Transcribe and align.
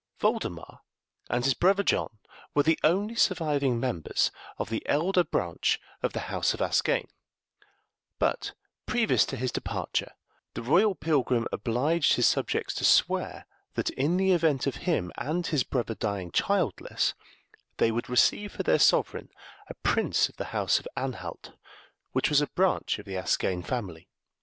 Voldemar 0.19 0.79
and 1.29 1.43
his 1.43 1.53
brother 1.53 1.83
John 1.83 2.17
were 2.55 2.63
the 2.63 2.79
only 2.83 3.13
surviving 3.13 3.79
members 3.79 4.31
of 4.57 4.71
the 4.71 4.81
elder 4.89 5.23
branch 5.23 5.79
of 6.01 6.13
the 6.13 6.21
House 6.21 6.55
of 6.55 6.59
Ascagne; 6.59 7.07
but, 8.17 8.53
previous 8.87 9.27
to 9.27 9.37
his 9.37 9.51
departure, 9.51 10.13
the 10.55 10.63
royal 10.63 10.95
pilgrim 10.95 11.45
obliged 11.51 12.13
his 12.15 12.27
subjects 12.27 12.73
to 12.73 12.83
swear 12.83 13.45
that, 13.75 13.91
in 13.91 14.17
the 14.17 14.31
event 14.31 14.65
of 14.65 14.77
him 14.89 15.11
and 15.19 15.45
his 15.45 15.63
brother 15.63 15.93
dying 15.93 16.31
childless, 16.31 17.13
they 17.77 17.91
would 17.91 18.09
receive 18.09 18.53
for 18.53 18.63
their 18.63 18.79
sovereign 18.79 19.29
a 19.67 19.75
prince 19.83 20.27
of 20.29 20.37
the 20.37 20.45
House 20.45 20.79
of 20.79 20.87
Anhalt, 20.97 21.51
which 22.11 22.27
was 22.29 22.41
a 22.41 22.47
branch 22.47 22.97
of 22.97 23.05
the 23.05 23.17
Ascagne 23.17 23.61
family. 23.61 24.07